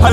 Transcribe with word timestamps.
How 0.00 0.08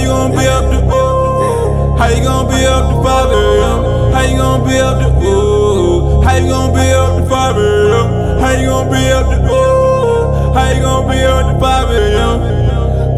you 0.00 0.06
gonna 0.06 0.18
be 0.34 0.46
up 0.48 0.64
to 0.70 0.78
ooh? 0.78 1.96
How 1.98 2.08
you 2.08 2.22
gonna 2.24 2.48
be 2.50 2.66
up 2.66 2.88
to 2.90 3.02
5 3.02 3.30
a.m.? 3.30 4.12
How 4.12 4.22
you 4.22 4.36
gonna 4.36 4.64
be 4.64 4.78
up 4.80 4.98
to 5.00 5.08
ooh? 5.26 6.22
How 6.22 6.36
you 6.36 6.48
gonna 6.48 6.72
be 6.72 6.90
up 6.92 7.16
to 7.22 7.28
5 7.28 7.56
a.m.? 7.56 8.38
How 8.40 8.50
you 8.52 8.66
gonna 8.68 8.90
be 8.90 9.12
up 9.12 9.26
to 9.28 9.36
ooh? 9.52 10.52
How 10.54 10.70
you 10.72 10.80
gonna 10.80 11.12
be 11.12 11.22
up 11.24 11.52
to 11.52 11.58
5 11.60 11.90
a.m.? 11.90 12.40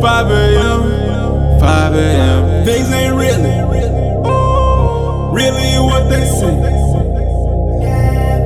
5 0.03 0.31
a.m. 0.31 0.81
5 1.61 1.95
a.m. 1.95 2.65
Things 2.65 2.91
ain't 2.93 3.15
really, 3.15 3.63
really 5.31 5.79
what 5.79 6.09
they 6.11 6.25
say. 6.27 6.59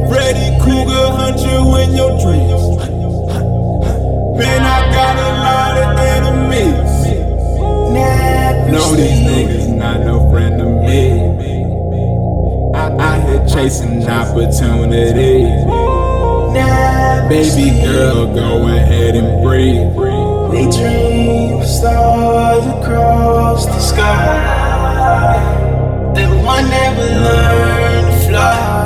Freddy 0.09 0.59
Krueger 0.63 1.07
hunt 1.17 1.39
you 1.41 1.77
in 1.79 1.95
your 1.97 2.11
dreams. 2.21 2.63
Man, 4.37 4.63
I 4.63 4.84
chasing 13.65 14.07
opportunity. 14.07 15.45
Baby 17.29 17.81
girl, 17.83 18.27
go 18.35 18.69
ahead 18.69 19.17
and 19.17 19.43
breathe. 19.43 19.89
We 20.53 20.71
dream 20.71 21.65
stars 21.65 22.67
across 22.67 23.65
the 23.65 23.81
sky. 23.81 24.37
That 26.15 26.45
one 26.45 26.69
never 26.69 27.07
learn 27.25 28.05
to 28.05 28.29
fly. 28.29 28.77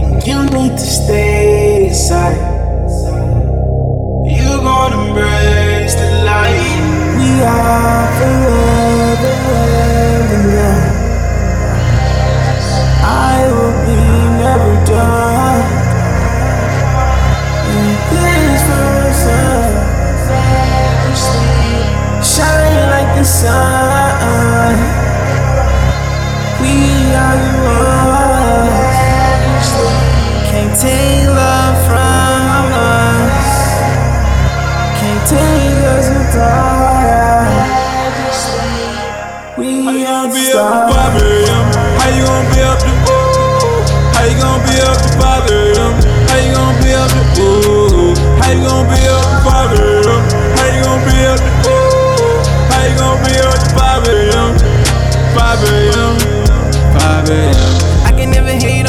And 0.00 0.26
you 0.26 0.44
need 0.46 0.72
to 0.72 0.86
stay 0.86 1.86
inside. 1.86 2.53
Sun. 23.24 24.76
We 26.60 26.74
are 27.16 27.38
the. 27.40 28.68
Can't 30.50 30.74
take 30.78 31.26
love 31.28 31.76
from 31.88 32.72
us. 32.76 33.48
Can't 35.00 35.24
take 35.28 35.80
us 35.96 36.08
apart. 36.12 37.48
We 39.56 39.68
are 39.88 39.92
the 39.92 39.94
be 39.94 40.04
up 40.04 40.30
to 40.30 40.40
stars. 40.40 40.92
How 42.00 42.08
you 42.10 42.24
gonna 42.26 42.54
be 42.54 42.60
up 42.60 42.78
to? 42.78 42.92
How 44.14 44.24
you 44.28 44.36
gonna 44.40 44.68
be 44.68 44.76
up 44.84 44.98
to 45.00 45.08
5 45.18 45.50
a.m.? 45.50 45.92
How 46.28 46.38
you 46.44 46.52
gonna 46.54 46.82
be 46.82 46.90
up 46.92 47.10
to 47.10 47.42
ooh? 47.42 47.93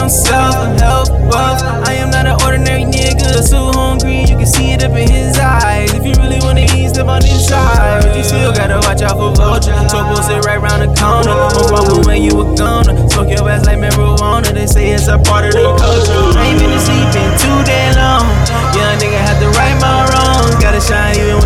Never 0.06 0.26
hate 0.28 0.36
on 0.36 0.46
self 0.46 0.56
and 0.56 0.80
help 0.80 1.10
wealth. 1.32 1.62
I 1.88 1.94
am 1.94 2.10
not 2.10 2.26
an 2.26 2.38
ordinary 2.44 2.86
nigga, 2.86 3.42
so 3.44 3.72
hungry 3.74 4.22
you 4.22 4.38
can 4.38 4.46
see 4.46 4.72
it 4.72 4.84
up 4.84 4.92
in 4.92 5.10
his 5.10 5.38
eyes. 5.38 5.94
If 5.94 6.06
you 6.06 6.14
really 6.22 6.40
wanna 6.42 6.62
eat, 6.62 6.90
step 6.90 7.08
on 7.08 7.22
this 7.22 7.48
side. 7.48 8.04
But 8.04 8.16
you 8.18 8.24
still 8.24 8.54
gotta 8.54 8.80
watch 8.88 9.02
out 9.02 9.18
for 9.18 9.34
vultures. 9.34 9.92
Topo 9.92 10.22
sit 10.22 10.46
right 10.46 10.62
round 10.62 10.82
the 10.82 10.92
corner. 11.00 11.36
Won't 11.54 11.72
rumble 11.72 12.04
when 12.06 12.22
you 12.22 12.36
were 12.36 12.56
gonna 12.56 12.94
smoke 13.10 13.30
your 13.30 13.50
ass 13.50 13.66
like 13.66 13.80
marijuana. 13.80 14.54
They 14.54 14.68
say 14.68 14.92
it's 14.92 15.08
a 15.08 15.18
part 15.18 15.46
of 15.46 15.54
the 15.54 15.66
culture. 15.78 16.38
I 16.38 16.54
ain't 16.54 16.60
been 16.60 16.80
sleeping 16.80 17.32
too 17.42 17.58
damn 17.66 17.96
long. 17.98 18.28
Young 18.76 18.98
nigga 19.00 19.20
had 19.20 19.40
to 19.40 19.50
right 19.58 19.78
my 19.82 20.06
wrongs. 20.12 20.56
Gotta 20.62 20.82
shine 20.82 21.16
even 21.18 21.45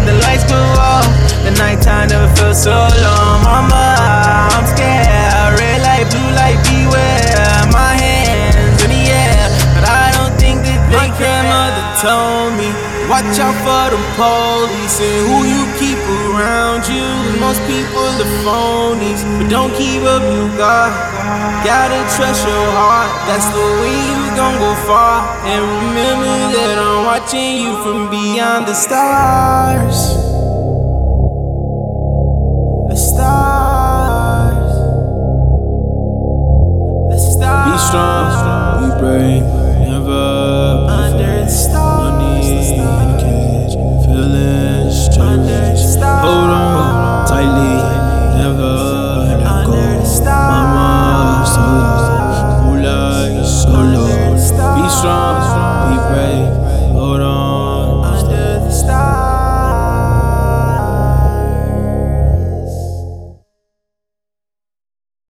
watch 13.20 13.40
out 13.40 13.56
for 13.68 13.86
the 13.92 14.02
police 14.16 15.00
and 15.02 15.28
who 15.28 15.44
you 15.44 15.64
keep 15.76 16.00
around 16.32 16.88
you. 16.88 17.04
Most 17.40 17.60
people 17.68 18.08
are 18.24 18.34
phonies, 18.48 19.22
but 19.38 19.50
don't 19.50 19.74
keep 19.76 20.04
up 20.04 20.24
your 20.24 20.48
guard. 20.58 20.94
Gotta 21.66 22.00
trust 22.16 22.48
your 22.48 22.68
heart, 22.80 23.12
that's 23.28 23.48
the 23.52 23.66
way 23.82 23.96
you 24.12 24.22
gon' 24.40 24.56
go 24.60 24.72
far. 24.88 25.20
And 25.44 25.62
remember 25.84 26.56
that 26.56 26.78
I'm 26.80 27.06
watching 27.06 27.58
you 27.64 27.74
from 27.84 28.10
beyond 28.10 28.68
the 28.68 28.74
stars. 28.74 29.98
The 32.90 32.96
stars. 32.96 34.72
The 37.12 37.20
stars. 37.20 37.68
Be 37.68 37.78
strong, 37.88 38.80
be 38.80 39.00
brave, 39.00 39.44
never 39.90 41.09
feeling 47.40 47.79